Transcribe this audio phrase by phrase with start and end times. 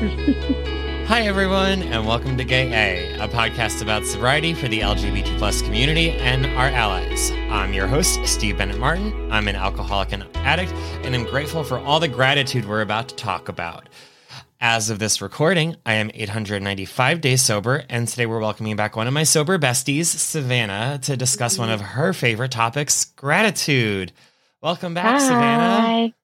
[1.08, 5.60] Hi, everyone, and welcome to Gay A, a podcast about sobriety for the LGBT plus
[5.60, 7.30] community and our allies.
[7.50, 9.30] I'm your host, Steve Bennett Martin.
[9.30, 10.72] I'm an alcoholic and addict,
[11.04, 13.90] and I'm grateful for all the gratitude we're about to talk about.
[14.58, 19.06] As of this recording, I am 895 days sober, and today we're welcoming back one
[19.06, 24.12] of my sober besties, Savanna, to discuss one of her favorite topics gratitude.
[24.62, 25.28] Welcome back, Hi.
[25.28, 26.14] Savanna.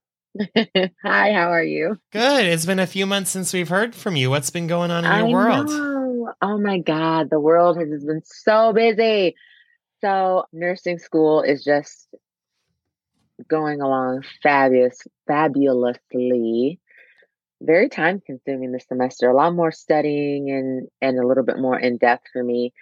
[1.03, 1.99] Hi, how are you?
[2.13, 2.47] Good.
[2.47, 4.31] It's been a few months since we've heard from you.
[4.31, 5.69] What's been going on in your I world?
[5.69, 6.33] know.
[6.43, 9.37] Oh my God, the world has been so busy.
[10.01, 12.09] So, nursing school is just
[13.49, 16.81] going along fabulous, fabulously.
[17.63, 19.31] Very time consuming this semester.
[19.31, 22.73] A lot more studying and and a little bit more in depth for me.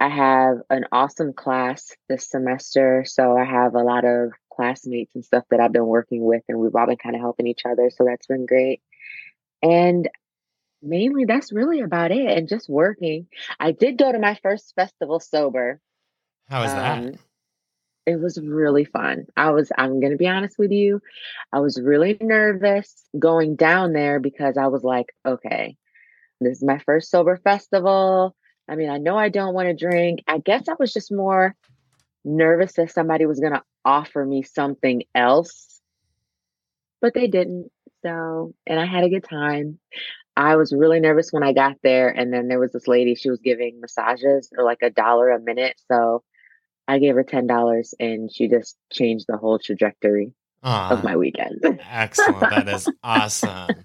[0.00, 5.24] I have an awesome class this semester, so I have a lot of classmates and
[5.24, 7.90] stuff that I've been working with, and we've all been kind of helping each other.
[7.90, 8.82] So that's been great.
[9.62, 10.08] And
[10.82, 12.26] mainly, that's really about it.
[12.26, 13.28] And just working.
[13.60, 15.80] I did go to my first festival sober.
[16.48, 16.98] How that?
[16.98, 17.12] Um,
[18.04, 19.26] it was really fun.
[19.36, 21.00] I was, I'm going to be honest with you,
[21.52, 25.76] I was really nervous going down there because I was like, okay,
[26.40, 28.34] this is my first sober festival.
[28.68, 30.24] I mean, I know I don't want to drink.
[30.26, 31.54] I guess I was just more
[32.24, 35.80] nervous that somebody was going to offer me something else,
[37.00, 37.70] but they didn't.
[38.02, 39.78] So, and I had a good time.
[40.36, 42.08] I was really nervous when I got there.
[42.08, 45.40] And then there was this lady, she was giving massages or like a dollar a
[45.40, 45.80] minute.
[45.90, 46.22] So
[46.86, 51.64] I gave her $10 and she just changed the whole trajectory Aw, of my weekend.
[51.90, 52.50] excellent.
[52.50, 53.84] That is awesome.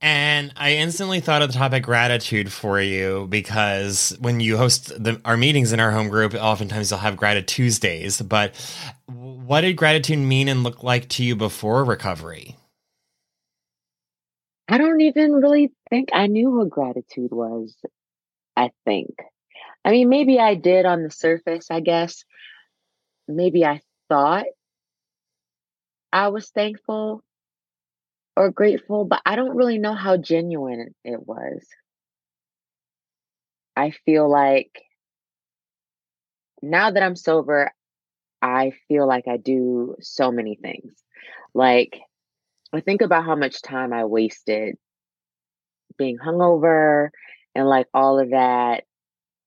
[0.00, 5.20] And I instantly thought of the topic gratitude for you because when you host the,
[5.24, 8.20] our meetings in our home group, oftentimes you'll have gratitude Tuesdays.
[8.20, 8.54] But
[9.06, 12.56] what did gratitude mean and look like to you before recovery?
[14.68, 17.74] I don't even really think I knew what gratitude was.
[18.56, 19.10] I think.
[19.84, 22.24] I mean, maybe I did on the surface, I guess.
[23.28, 24.46] Maybe I thought
[26.12, 27.22] I was thankful
[28.36, 31.66] or grateful, but I don't really know how genuine it was.
[33.74, 34.82] I feel like
[36.62, 37.70] now that I'm sober,
[38.42, 40.92] I feel like I do so many things.
[41.54, 42.00] Like,
[42.72, 44.76] I think about how much time I wasted
[45.96, 47.08] being hungover
[47.54, 48.84] and like all of that.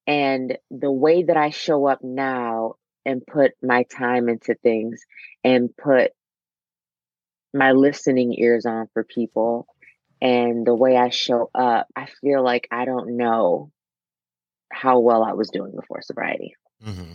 [0.08, 5.02] And the way that I show up now and put my time into things
[5.44, 6.12] and put
[7.54, 9.68] my listening ears on for people
[10.22, 13.72] and the way I show up, I feel like I don't know
[14.72, 16.56] how well I was doing before sobriety.
[16.84, 17.14] hmm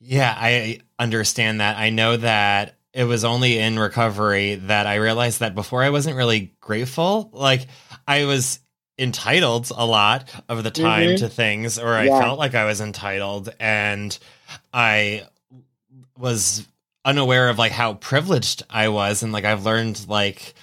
[0.00, 1.76] Yeah, I understand that.
[1.78, 6.16] I know that it was only in recovery that I realized that before I wasn't
[6.16, 7.30] really grateful.
[7.32, 7.66] Like
[8.06, 8.60] I was
[8.98, 11.16] entitled a lot of the time Mhm.
[11.18, 12.18] to things, or I Yeah.
[12.18, 14.18] felt like I was entitled, and
[14.74, 15.26] I
[16.18, 16.66] was
[17.04, 20.54] unaware of like how privileged I was, and like I've learned like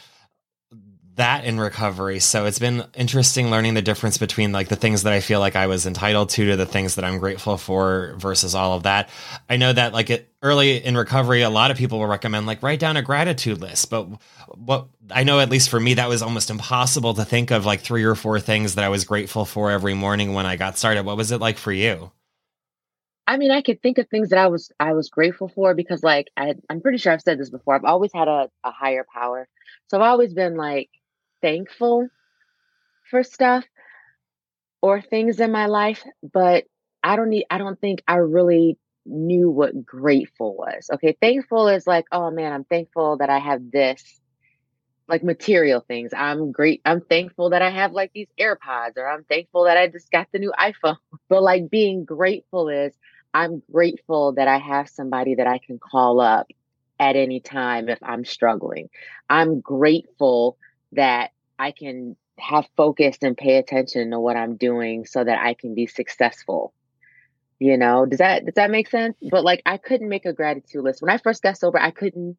[1.19, 2.19] that in recovery.
[2.19, 5.57] So it's been interesting learning the difference between like the things that I feel like
[5.57, 9.09] I was entitled to to the things that I'm grateful for versus all of that.
[9.49, 12.63] I know that like it early in recovery, a lot of people will recommend like
[12.63, 14.07] write down a gratitude list, but
[14.55, 17.81] what I know at least for me that was almost impossible to think of like
[17.81, 21.03] three or four things that I was grateful for every morning when I got started.
[21.03, 22.11] What was it like for you?
[23.29, 26.01] I mean, I could think of things that I was I was grateful for because
[26.01, 27.75] like I I'm pretty sure I've said this before.
[27.75, 29.47] I've always had a, a higher power.
[29.87, 30.89] So I've always been like
[31.39, 32.09] thankful
[33.11, 33.65] for stuff
[34.81, 36.03] or things in my life,
[36.33, 36.63] but
[37.03, 40.89] I don't need I don't think I really knew what grateful was.
[40.95, 44.19] Okay, thankful is like, oh man, I'm thankful that I have this
[45.07, 46.13] like material things.
[46.15, 46.81] I'm great.
[46.83, 50.27] I'm thankful that I have like these AirPods or I'm thankful that I just got
[50.31, 50.97] the new iPhone.
[51.29, 52.91] But like being grateful is
[53.33, 56.47] I'm grateful that I have somebody that I can call up
[56.99, 58.89] at any time if I'm struggling.
[59.29, 60.57] I'm grateful
[60.93, 65.53] that I can have focused and pay attention to what I'm doing so that I
[65.53, 66.73] can be successful.
[67.59, 69.17] You know, does that does that make sense?
[69.29, 71.01] But like I couldn't make a gratitude list.
[71.01, 72.37] When I first got sober, I couldn't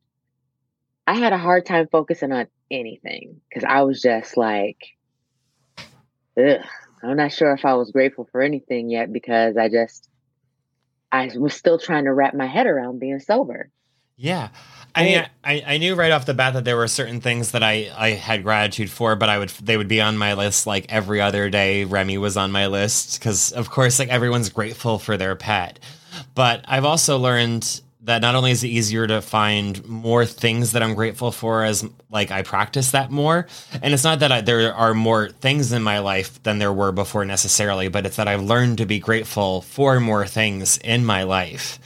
[1.06, 4.78] I had a hard time focusing on anything because I was just like,
[6.38, 6.64] ugh,
[7.02, 10.08] I'm not sure if I was grateful for anything yet because I just
[11.12, 13.70] I was still trying to wrap my head around being sober.
[14.16, 14.50] Yeah.
[14.94, 17.62] I mean, I, I knew right off the bat that there were certain things that
[17.62, 20.86] I, I had gratitude for, but I would they would be on my list like
[20.88, 21.84] every other day.
[21.84, 25.78] Remy was on my list because, of course, like everyone's grateful for their pet.
[26.34, 27.80] But I've also learned
[28.10, 31.88] that not only is it easier to find more things that I'm grateful for as
[32.10, 33.46] like I practice that more,
[33.80, 36.90] and it's not that I, there are more things in my life than there were
[36.90, 41.22] before necessarily, but it's that I've learned to be grateful for more things in my
[41.22, 41.78] life.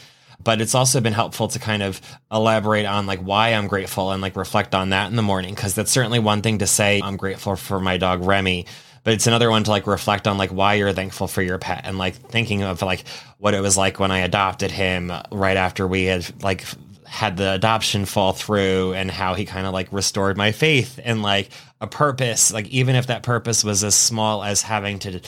[0.43, 2.01] But it's also been helpful to kind of
[2.33, 5.75] elaborate on like why I'm grateful and like reflect on that in the morning because
[5.75, 8.65] that's certainly one thing to say I'm grateful for my dog Remy
[9.05, 11.83] but it's another one to like reflect on like why you're thankful for your pet
[11.85, 13.05] and like thinking of like
[13.39, 16.65] what it was like when I adopted him right after we had like
[17.07, 21.23] had the adoption fall through and how he kind of like restored my faith and
[21.23, 25.21] like a purpose like even if that purpose was as small as having to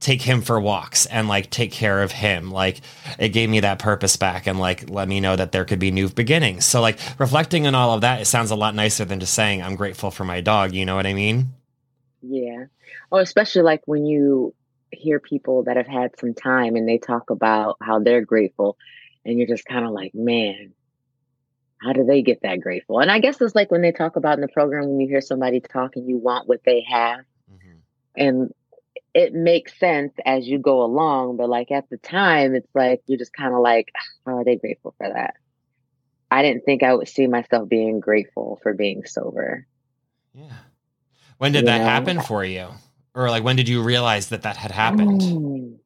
[0.00, 2.80] take him for walks and like take care of him like
[3.20, 5.92] it gave me that purpose back and like let me know that there could be
[5.92, 6.64] new beginnings.
[6.64, 9.62] So like reflecting on all of that it sounds a lot nicer than just saying
[9.62, 11.52] i'm grateful for my dog you know what i mean?
[12.20, 12.64] Yeah
[13.12, 14.54] oh especially like when you
[14.90, 18.76] hear people that have had some time and they talk about how they're grateful
[19.24, 20.72] and you're just kind of like man
[21.80, 24.34] how do they get that grateful and i guess it's like when they talk about
[24.36, 27.20] in the program when you hear somebody talk and you want what they have
[27.50, 27.76] mm-hmm.
[28.16, 28.52] and
[29.14, 33.18] it makes sense as you go along, but like at the time, it's like you're
[33.18, 33.92] just kind of like,
[34.24, 35.34] how are they grateful for that?
[36.30, 39.66] I didn't think I would see myself being grateful for being sober.
[40.34, 40.50] Yeah.
[41.36, 41.84] When did you that know?
[41.84, 42.68] happen for you?
[43.14, 45.80] Or like when did you realize that that had happened?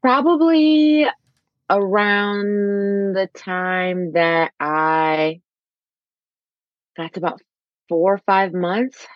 [0.00, 1.06] Probably
[1.68, 5.40] around the time that I
[6.96, 7.40] to about
[7.88, 9.06] four or five months.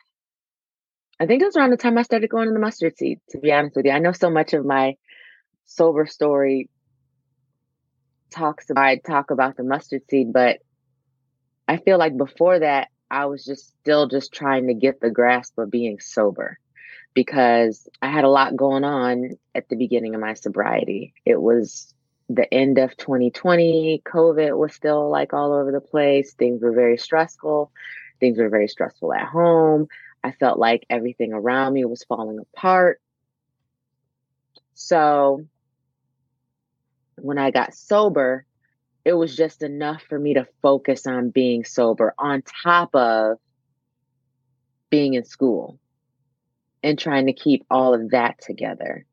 [1.19, 3.39] I think it was around the time I started going to the mustard seed, to
[3.39, 3.93] be honest with you.
[3.93, 4.97] I know so much of my
[5.67, 6.69] sober story
[8.31, 10.59] talks about I talk about the mustard seed, but
[11.69, 15.59] I feel like before that I was just still just trying to get the grasp
[15.59, 16.59] of being sober
[17.15, 21.15] because I had a lot going on at the beginning of my sobriety.
[21.25, 21.93] It was
[22.29, 26.33] the end of 2020, COVID was still like all over the place.
[26.35, 27.73] Things were very stressful.
[28.21, 29.89] Things were very stressful at home.
[30.23, 33.01] I felt like everything around me was falling apart.
[34.75, 35.45] So
[37.17, 38.47] when I got sober,
[39.05, 43.39] it was just enough for me to focus on being sober on top of
[44.91, 45.79] being in school
[46.83, 49.07] and trying to keep all of that together.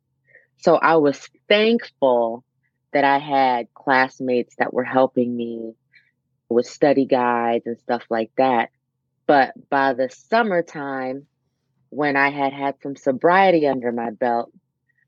[0.58, 2.44] So I was thankful
[2.92, 5.74] that I had classmates that were helping me
[6.50, 8.70] with study guides and stuff like that.
[9.26, 11.28] But by the summertime,
[11.90, 14.52] when I had had some sobriety under my belt,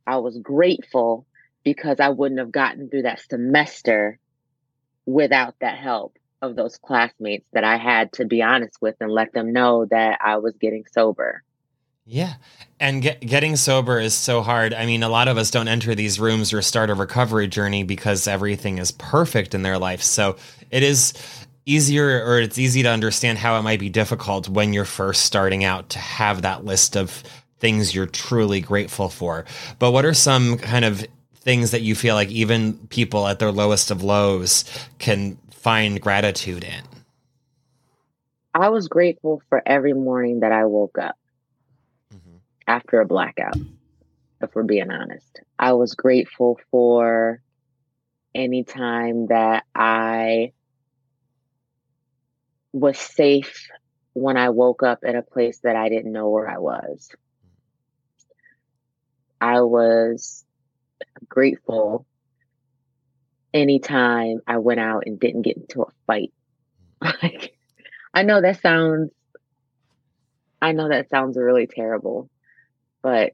[0.05, 1.25] I was grateful
[1.63, 4.19] because I wouldn't have gotten through that semester
[5.09, 9.33] without that help of those classmates that I had to be honest with and let
[9.33, 11.43] them know that I was getting sober.
[12.05, 12.35] Yeah.
[12.79, 14.73] And get, getting sober is so hard.
[14.73, 17.83] I mean, a lot of us don't enter these rooms or start a recovery journey
[17.83, 20.01] because everything is perfect in their life.
[20.01, 20.37] So
[20.71, 21.13] it is
[21.65, 25.63] easier or it's easy to understand how it might be difficult when you're first starting
[25.63, 27.23] out to have that list of
[27.59, 29.45] things you're truly grateful for.
[29.77, 31.05] But what are some kind of
[31.49, 34.65] things that you feel like even people at their lowest of lows
[34.99, 36.83] can find gratitude in?
[38.53, 41.15] I was grateful for every morning that I woke up
[42.13, 42.35] mm-hmm.
[42.67, 43.57] after a blackout,
[44.43, 45.39] if we're being honest.
[45.57, 47.41] I was grateful for
[48.35, 50.51] any time that I
[52.73, 53.69] was safe
[54.13, 57.09] when I woke up in a place that I didn't know where I was.
[59.41, 60.45] I was
[61.27, 62.05] grateful
[63.53, 66.33] anytime I went out and didn't get into a fight.
[67.01, 67.55] like,
[68.13, 69.11] I know that sounds,
[70.61, 72.29] I know that sounds really terrible,
[73.01, 73.33] but,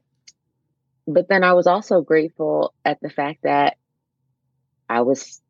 [1.06, 3.76] but then I was also grateful at the fact that
[4.88, 5.40] I was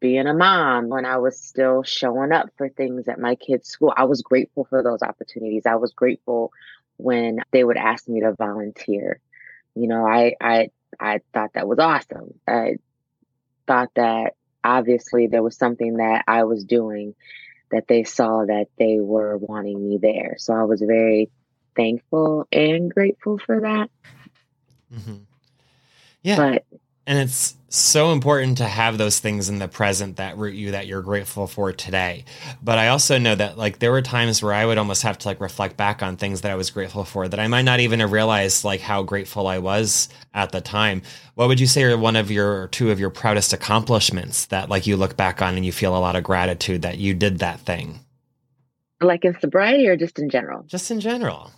[0.00, 3.92] being a mom when I was still showing up for things at my kids' school.
[3.96, 5.66] I was grateful for those opportunities.
[5.66, 6.52] I was grateful
[6.96, 9.20] when they would ask me to volunteer.
[9.78, 12.34] You know, I, I I thought that was awesome.
[12.46, 12.76] I
[13.66, 17.14] thought that obviously there was something that I was doing
[17.70, 20.36] that they saw that they were wanting me there.
[20.38, 21.30] So I was very
[21.76, 23.90] thankful and grateful for that.
[24.92, 25.16] Mm-hmm.
[26.22, 26.36] Yeah.
[26.36, 26.64] But
[27.08, 30.86] and it's so important to have those things in the present that root you that
[30.86, 32.26] you're grateful for today.
[32.62, 35.28] But I also know that like there were times where I would almost have to
[35.28, 38.00] like reflect back on things that I was grateful for that I might not even
[38.00, 41.00] have realized like how grateful I was at the time.
[41.34, 44.86] What would you say are one of your two of your proudest accomplishments that like
[44.86, 47.60] you look back on and you feel a lot of gratitude that you did that
[47.60, 48.00] thing?
[49.00, 50.62] Like in sobriety or just in general?
[50.64, 51.52] Just in general.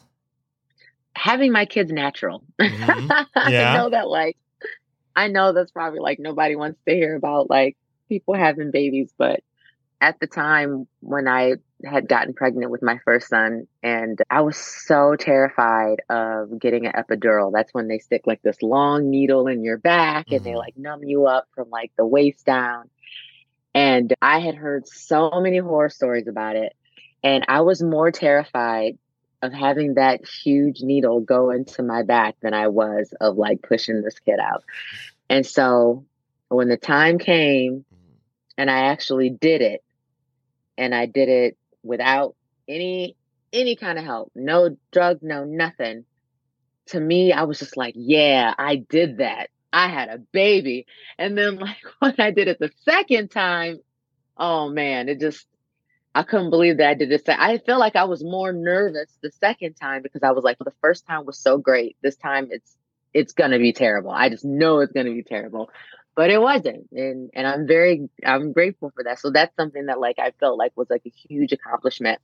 [1.17, 2.45] Having my kids natural.
[2.61, 3.51] Mm-hmm.
[3.53, 3.73] Yeah.
[3.73, 4.37] I know that like
[5.15, 7.77] I know that's probably like nobody wants to hear about like
[8.09, 9.43] people having babies, but
[10.01, 14.57] at the time when I had gotten pregnant with my first son and I was
[14.57, 17.53] so terrified of getting an epidural.
[17.53, 20.37] That's when they stick like this long needle in your back mm-hmm.
[20.37, 20.59] and they mm-hmm.
[20.59, 22.89] like numb you up from like the waist down.
[23.75, 26.75] And I had heard so many horror stories about it.
[27.23, 28.99] And I was more terrified
[29.43, 34.03] of having that huge needle go into my back than I was of like pushing
[34.03, 34.65] this kid out.
[35.29, 36.05] And so
[36.49, 37.85] when the time came
[38.59, 39.83] and I actually did it
[40.77, 42.35] and I did it without
[42.69, 43.17] any
[43.53, 46.05] any kind of help, no drug, no nothing.
[46.87, 49.51] To me, I was just like, yeah, I did that.
[49.73, 50.87] I had a baby.
[51.19, 53.81] And then like when I did it the second time,
[54.37, 55.47] oh man, it just
[56.15, 57.23] I couldn't believe that I did this.
[57.29, 60.65] I felt like I was more nervous the second time because I was like, well,
[60.65, 61.97] the first time was so great.
[62.03, 62.77] This time it's
[63.15, 64.11] it's gonna be terrible.
[64.11, 65.71] I just know it's gonna be terrible.
[66.17, 66.89] But it wasn't.
[66.93, 69.21] And and I'm very I'm grateful for that.
[69.21, 72.21] So that's something that like I felt like was like a huge accomplishment.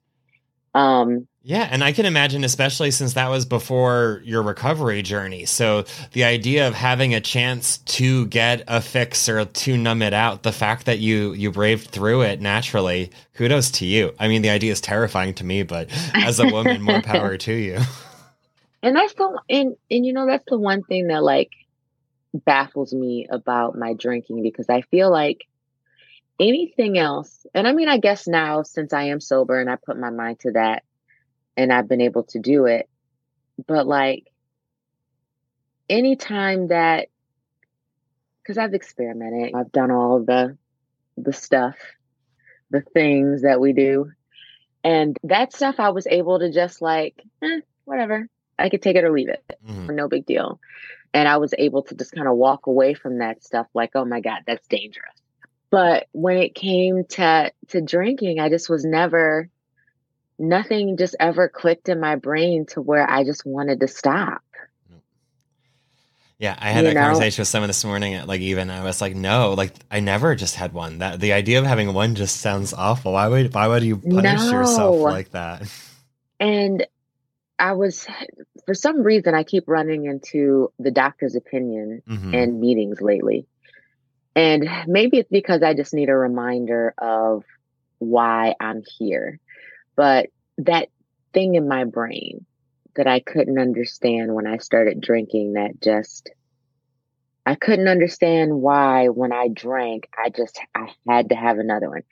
[0.76, 5.44] Um yeah, and I can imagine, especially since that was before your recovery journey.
[5.44, 10.12] So the idea of having a chance to get a fix or to numb it
[10.12, 14.12] out, the fact that you you braved through it naturally, kudos to you.
[14.18, 17.52] I mean, the idea is terrifying to me, but as a woman, more power to
[17.52, 17.78] you.
[18.82, 21.50] And that's the and and you know that's the one thing that like
[22.32, 25.44] baffles me about my drinking because I feel like
[26.38, 29.98] anything else, and I mean, I guess now since I am sober and I put
[29.98, 30.84] my mind to that
[31.56, 32.88] and I've been able to do it.
[33.66, 34.30] But like
[35.88, 37.08] anytime that
[38.42, 40.56] because I've experimented, I've done all the
[41.16, 41.76] the stuff,
[42.70, 44.12] the things that we do.
[44.84, 48.28] And that stuff I was able to just like, eh, whatever.
[48.58, 49.42] I could take it or leave it.
[49.68, 49.94] Mm-hmm.
[49.96, 50.60] No big deal.
[51.12, 54.04] And I was able to just kind of walk away from that stuff like, oh
[54.04, 55.14] my God, that's dangerous.
[55.70, 59.48] But when it came to to drinking, I just was never
[60.38, 64.42] nothing just ever clicked in my brain to where I just wanted to stop.
[66.38, 67.00] Yeah, I had you that know?
[67.00, 68.26] conversation with someone this morning.
[68.26, 70.98] Like, even I was like, no, like I never just had one.
[70.98, 73.14] That the idea of having one just sounds awful.
[73.14, 74.50] Why would why would you punish no.
[74.50, 75.62] yourself like that?
[76.38, 76.86] And
[77.58, 78.06] I was,
[78.66, 82.34] for some reason, I keep running into the doctor's opinion mm-hmm.
[82.34, 83.46] and meetings lately.
[84.36, 87.42] And maybe it's because I just need a reminder of
[87.98, 89.40] why I'm here.
[89.96, 90.28] But
[90.58, 90.90] that
[91.32, 92.44] thing in my brain
[92.96, 96.30] that I couldn't understand when I started drinking, that just,
[97.46, 102.02] I couldn't understand why when I drank, I just, I had to have another one.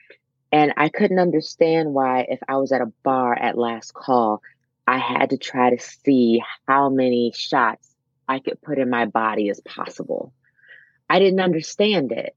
[0.51, 4.41] And I couldn't understand why if I was at a bar at last call,
[4.87, 7.87] I had to try to see how many shots
[8.27, 10.33] I could put in my body as possible.
[11.09, 12.35] I didn't understand it.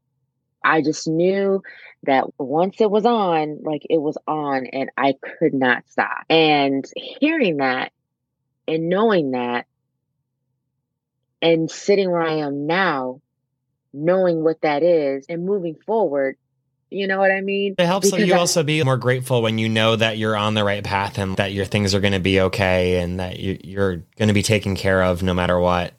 [0.62, 1.62] I just knew
[2.04, 6.24] that once it was on, like it was on and I could not stop.
[6.28, 7.92] And hearing that
[8.66, 9.66] and knowing that
[11.40, 13.20] and sitting where I am now,
[13.92, 16.36] knowing what that is and moving forward,
[16.90, 17.74] you know what I mean?
[17.78, 20.54] It helps because you I, also be more grateful when you know that you're on
[20.54, 23.58] the right path and that your things are going to be okay and that you,
[23.62, 25.92] you're going to be taken care of no matter what.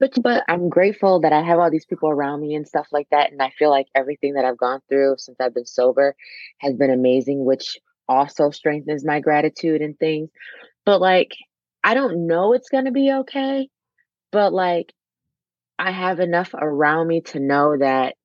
[0.00, 3.08] But but I'm grateful that I have all these people around me and stuff like
[3.10, 6.16] that, and I feel like everything that I've gone through since I've been sober
[6.58, 7.78] has been amazing, which
[8.08, 10.30] also strengthens my gratitude and things.
[10.86, 11.36] But like,
[11.84, 13.68] I don't know it's going to be okay,
[14.32, 14.92] but like,
[15.78, 18.16] I have enough around me to know that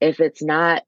[0.00, 0.82] if it's not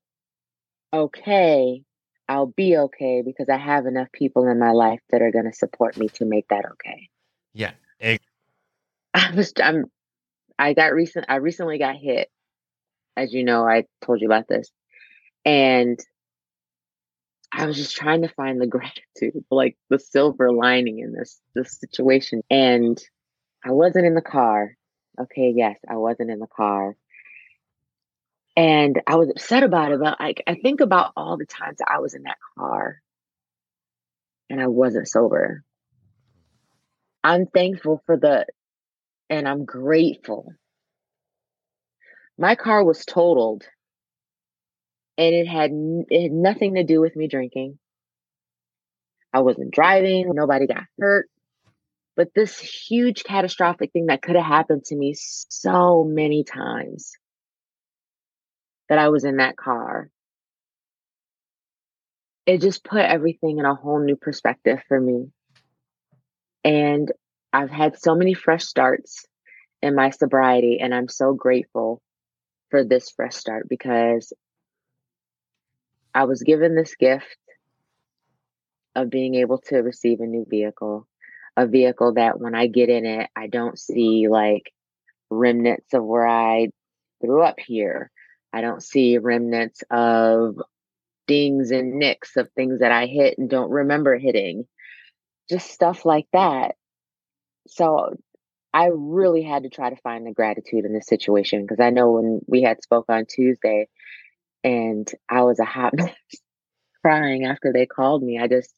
[0.93, 1.83] okay,
[2.29, 5.53] I'll be okay because I have enough people in my life that are going to
[5.53, 7.09] support me to make that okay.
[7.53, 7.73] Yeah.
[9.15, 9.85] I was I'm
[10.61, 12.29] I got recent I recently got hit.
[13.17, 14.71] As you know, I told you about this.
[15.45, 15.99] And
[17.51, 21.81] I was just trying to find the gratitude, like the silver lining in this this
[21.81, 22.43] situation.
[22.51, 23.01] And
[23.65, 24.77] I wasn't in the car.
[25.19, 26.95] Okay, yes, I wasn't in the car.
[28.57, 31.91] And I was upset about it, but like I think about all the times that
[31.91, 33.01] I was in that car
[34.51, 35.65] and I wasn't sober.
[37.25, 38.47] I'm thankful for the
[39.31, 40.53] and I'm grateful.
[42.37, 43.65] My car was totaled
[45.17, 47.79] and it had it had nothing to do with me drinking.
[49.33, 51.29] I wasn't driving, nobody got hurt.
[52.17, 57.13] But this huge catastrophic thing that could have happened to me so many times
[58.89, 60.11] that I was in that car.
[62.47, 65.29] It just put everything in a whole new perspective for me.
[66.65, 67.13] And
[67.53, 69.25] I've had so many fresh starts
[69.83, 72.01] in my sobriety, and I'm so grateful
[72.71, 74.33] for this fresh start because
[76.15, 77.25] I was given this gift
[78.95, 81.07] of being able to receive a new vehicle,
[81.57, 84.73] a vehicle that when I get in it, I don't see like
[85.31, 86.69] remnants of where I
[87.21, 88.11] threw up here.
[88.53, 90.57] I don't see remnants of
[91.27, 94.67] dings and nicks of things that I hit and don't remember hitting,
[95.49, 96.75] just stuff like that.
[97.71, 98.17] So
[98.73, 102.13] I really had to try to find the gratitude in this situation because I know
[102.13, 103.89] when we had spoke on Tuesday
[104.63, 106.15] and I was a hot mess
[107.03, 108.39] crying after they called me.
[108.39, 108.71] I just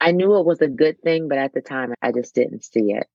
[0.00, 2.92] I knew it was a good thing, but at the time I just didn't see
[2.92, 3.06] it.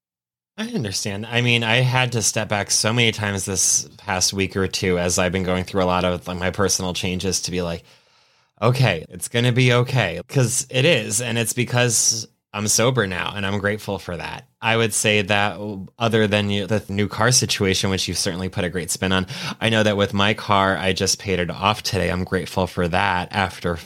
[0.57, 1.25] I understand.
[1.25, 4.97] I mean, I had to step back so many times this past week or two
[4.97, 7.83] as I've been going through a lot of like, my personal changes to be like,
[8.59, 10.19] okay, it's going to be okay.
[10.25, 11.21] Because it is.
[11.21, 14.47] And it's because I'm sober now and I'm grateful for that.
[14.61, 15.59] I would say that
[15.99, 19.27] other than the new car situation, which you've certainly put a great spin on,
[19.61, 22.09] I know that with my car, I just paid it off today.
[22.09, 23.77] I'm grateful for that after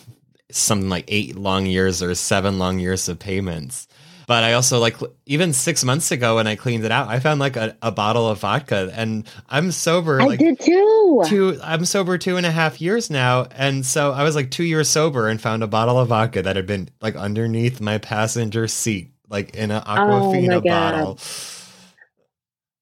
[0.52, 3.88] something like eight long years or seven long years of payments.
[4.32, 4.96] But I also like
[5.26, 8.30] even six months ago when I cleaned it out, I found like a, a bottle
[8.30, 10.22] of vodka, and I'm sober.
[10.22, 11.24] I like, did too.
[11.26, 14.64] Two, I'm sober two and a half years now, and so I was like two
[14.64, 18.70] years sober and found a bottle of vodka that had been like underneath my passenger
[18.70, 21.20] seat, like in an oh Aquafina oh bottle.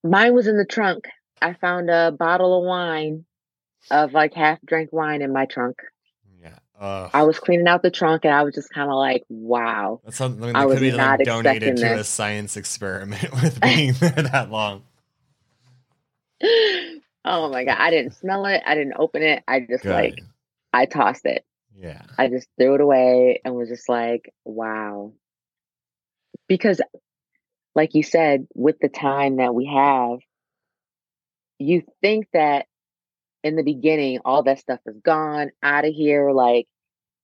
[0.03, 1.05] Mine was in the trunk.
[1.41, 3.25] I found a bottle of wine,
[3.89, 5.77] of like half drank wine in my trunk.
[6.79, 9.99] Uh, I was cleaning out the trunk and I was just kind of like, wow.
[10.05, 12.01] That's something that I could be like donated to this.
[12.01, 14.83] a science experiment with being there that long.
[17.25, 17.75] Oh my God.
[17.77, 18.63] I didn't smell it.
[18.65, 19.43] I didn't open it.
[19.45, 19.91] I just Good.
[19.91, 20.19] like,
[20.71, 21.43] I tossed it.
[21.77, 22.01] Yeah.
[22.17, 25.11] I just threw it away and was just like, wow.
[26.47, 26.81] Because,
[27.75, 30.19] like you said, with the time that we have,
[31.57, 32.67] you think that
[33.43, 36.31] in the beginning, all that stuff is gone, out of here.
[36.31, 36.67] Like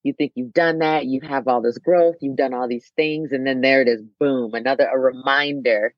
[0.04, 3.32] you think you've done that, you have all this growth, you've done all these things,
[3.32, 5.94] and then there it is, boom, another a reminder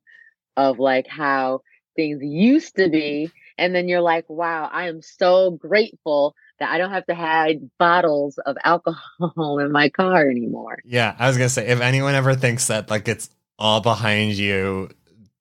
[0.55, 1.61] of like how
[1.95, 3.31] things used to be.
[3.57, 7.55] And then you're like, wow, I am so grateful that I don't have to have
[7.77, 10.77] bottles of alcohol in my car anymore.
[10.85, 14.89] Yeah, I was gonna say if anyone ever thinks that like it's all behind you,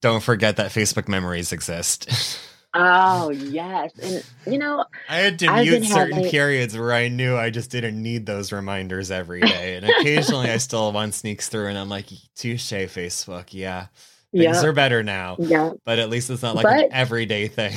[0.01, 2.09] don't forget that Facebook memories exist.
[2.79, 6.29] Oh yes, and you know, I had to I've mute certain having...
[6.31, 10.57] periods where I knew I just didn't need those reminders every day, and occasionally I
[10.57, 13.87] still one sneaks through, and I'm like, "Touche, Facebook, yeah,
[14.31, 17.73] things are better now." Yeah, but at least it's not like but, an everyday thing.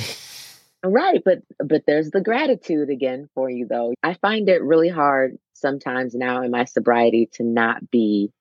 [0.83, 3.93] Right, but but there's the gratitude again for you though.
[4.03, 8.31] I find it really hard sometimes now in my sobriety to not be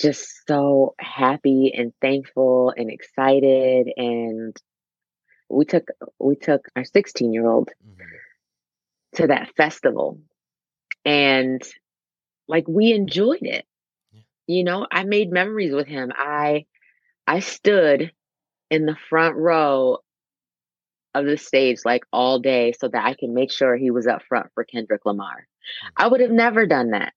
[0.00, 4.56] just so happy and thankful and excited and
[5.52, 5.88] we took
[6.18, 8.02] we took our 16 year old mm-hmm.
[9.16, 10.18] to that festival
[11.04, 11.62] and
[12.48, 13.64] like we enjoyed it
[14.12, 14.20] yeah.
[14.46, 16.64] you know i made memories with him i
[17.26, 18.12] i stood
[18.70, 19.98] in the front row
[21.14, 24.22] of the stage like all day so that i can make sure he was up
[24.28, 25.88] front for kendrick lamar mm-hmm.
[25.96, 27.12] i would have never done that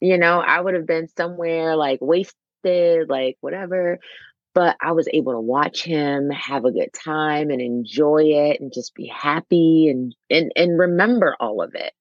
[0.00, 3.98] you know i would have been somewhere like wasted like whatever
[4.54, 8.72] but I was able to watch him have a good time and enjoy it and
[8.72, 11.92] just be happy and and and remember all of it.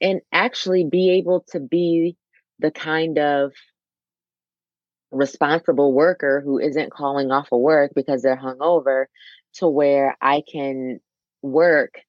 [0.00, 2.16] And actually be able to be
[2.58, 3.52] the kind of
[5.12, 9.04] responsible worker who isn't calling off of work because they're hungover
[9.54, 11.00] to where I can
[11.42, 12.00] work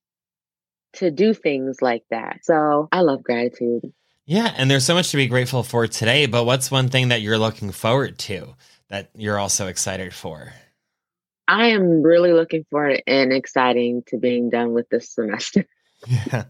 [0.94, 2.40] to do things like that.
[2.44, 3.94] So I love gratitude.
[4.26, 7.22] Yeah, and there's so much to be grateful for today, but what's one thing that
[7.22, 8.56] you're looking forward to?
[8.94, 10.54] That you're also excited for?
[11.48, 15.66] I am really looking forward and exciting to being done with this semester.
[16.06, 16.44] Yeah.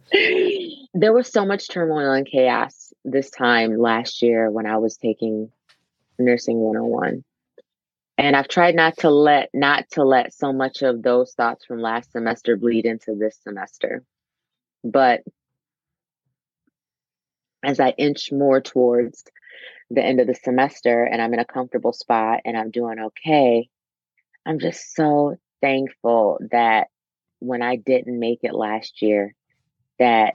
[0.96, 5.52] there was so much turmoil and chaos this time last year when I was taking
[6.18, 7.24] nursing 101.
[8.18, 11.82] and I've tried not to let not to let so much of those thoughts from
[11.82, 14.04] last semester bleed into this semester.
[14.84, 15.22] But
[17.62, 19.24] as I inch more towards
[19.94, 23.70] the end of the semester and I'm in a comfortable spot and I'm doing okay,
[24.46, 26.88] I'm just so thankful that
[27.40, 29.36] when I didn't make it last year,
[30.00, 30.34] that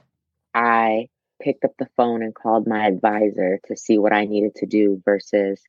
[0.53, 1.09] I
[1.41, 5.01] picked up the phone and called my advisor to see what I needed to do
[5.03, 5.61] versus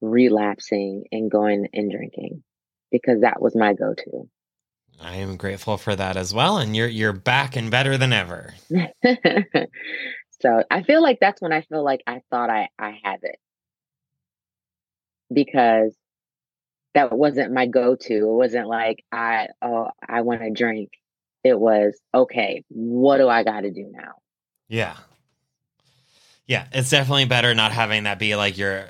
[0.00, 2.42] relapsing and going and drinking
[2.90, 4.28] because that was my go-to.
[5.00, 8.54] I am grateful for that as well and you're you're back and better than ever.
[10.40, 13.38] so, I feel like that's when I feel like I thought I I had it.
[15.32, 15.94] Because
[16.94, 18.14] that wasn't my go-to.
[18.14, 20.90] It wasn't like I oh I want to drink.
[21.42, 24.14] It was okay, what do I got to do now?
[24.68, 24.96] Yeah.
[26.46, 28.88] Yeah, it's definitely better not having that be like your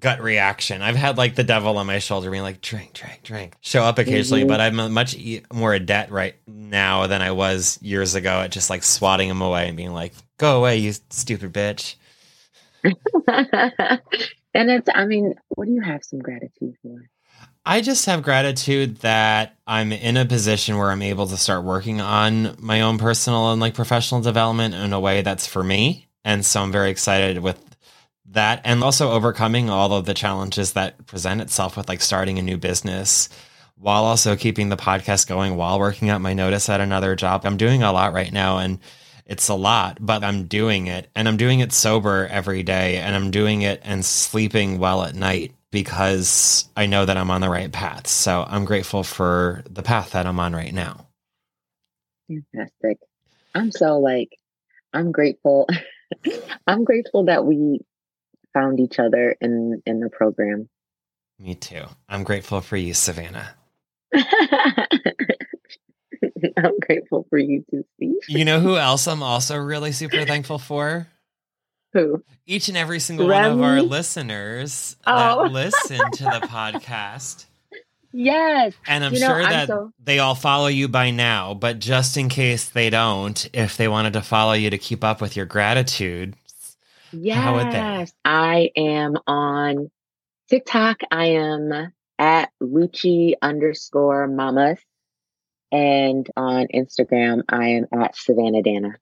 [0.00, 0.82] gut reaction.
[0.82, 3.98] I've had like the devil on my shoulder being like, drink, drink, drink, show up
[3.98, 4.48] occasionally, mm-hmm.
[4.48, 5.16] but I'm much
[5.52, 9.68] more adept right now than I was years ago at just like swatting him away
[9.68, 11.96] and being like, go away, you stupid bitch.
[12.84, 16.98] and it's, I mean, what do you have some gratitude for?
[17.64, 22.00] I just have gratitude that I'm in a position where I'm able to start working
[22.00, 26.08] on my own personal and like professional development in a way that's for me.
[26.24, 27.71] And so I'm very excited with
[28.32, 32.42] that and also overcoming all of the challenges that present itself with like starting a
[32.42, 33.28] new business
[33.76, 37.42] while also keeping the podcast going while working out my notice at another job.
[37.44, 38.78] I'm doing a lot right now and
[39.26, 43.14] it's a lot, but I'm doing it and I'm doing it sober every day and
[43.14, 47.48] I'm doing it and sleeping well at night because I know that I'm on the
[47.48, 48.06] right path.
[48.06, 51.08] So I'm grateful for the path that I'm on right now.
[52.28, 52.98] Fantastic.
[53.54, 54.30] I'm so like,
[54.92, 55.68] I'm grateful.
[56.66, 57.80] I'm grateful that we
[58.54, 60.68] found each other in in the program.
[61.38, 61.84] Me too.
[62.08, 63.54] I'm grateful for you, Savanna.
[66.56, 68.16] I'm grateful for you too, Steve.
[68.28, 71.08] You know who else I'm also really super thankful for?
[71.92, 72.24] Who?
[72.46, 73.48] Each and every single Remy?
[73.50, 75.44] one of our listeners oh.
[75.44, 77.44] that listen to the podcast.
[78.14, 78.74] Yes.
[78.86, 79.92] And I'm you know, sure that I'm so...
[80.02, 84.14] they all follow you by now, but just in case they don't, if they wanted
[84.14, 86.34] to follow you to keep up with your gratitude,
[87.12, 88.12] Yes.
[88.24, 89.90] I am on
[90.48, 91.00] TikTok.
[91.10, 94.78] I am at Lucci underscore mamas.
[95.70, 98.94] And on Instagram, I am at Savanna Danna.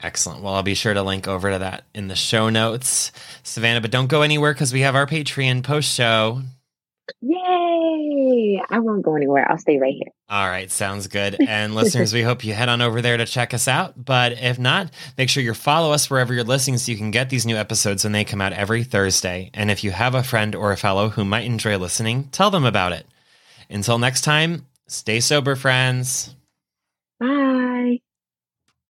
[0.00, 0.42] Excellent.
[0.42, 3.80] Well, I'll be sure to link over to that in the show notes, Savanna.
[3.80, 6.42] But don't go anywhere because we have our Patreon post show.
[7.20, 8.62] Yay!
[8.68, 9.50] I won't go anywhere.
[9.50, 10.12] I'll stay right here.
[10.28, 11.36] All right, sounds good.
[11.46, 14.04] And listeners, we hope you head on over there to check us out.
[14.04, 17.30] But if not, make sure you follow us wherever you're listening so you can get
[17.30, 19.50] these new episodes when they come out every Thursday.
[19.54, 22.64] And if you have a friend or a fellow who might enjoy listening, tell them
[22.64, 23.06] about it.
[23.70, 26.34] Until next time, stay sober, friends.